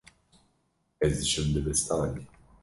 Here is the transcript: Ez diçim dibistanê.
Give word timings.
Ez 1.05 1.13
diçim 1.19 1.47
dibistanê. 1.53 2.11